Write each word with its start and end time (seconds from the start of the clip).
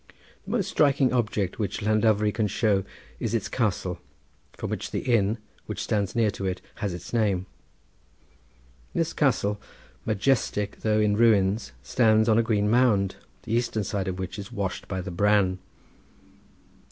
The 0.45 0.49
most 0.49 0.67
striking 0.67 1.13
object 1.13 1.59
which 1.59 1.83
Llandovery 1.83 2.31
can 2.33 2.47
show 2.47 2.83
is 3.19 3.35
its 3.35 3.47
castle, 3.47 3.99
from 4.53 4.71
which 4.71 4.89
the 4.89 5.01
inn, 5.01 5.37
which 5.67 5.83
stands 5.83 6.15
near 6.15 6.31
to 6.31 6.47
it, 6.47 6.59
has 6.77 6.91
its 6.95 7.13
name. 7.13 7.45
This 8.95 9.13
castle, 9.13 9.61
majestic 10.03 10.77
though 10.77 10.99
in 10.99 11.15
ruins, 11.15 11.71
stands 11.83 12.27
on 12.27 12.39
a 12.39 12.41
green 12.41 12.67
mound, 12.67 13.17
the 13.43 13.53
eastern 13.53 13.83
side 13.83 14.07
of 14.07 14.17
which 14.17 14.39
is 14.39 14.51
washed 14.51 14.87
by 14.87 15.01
the 15.01 15.11
Bran. 15.11 15.59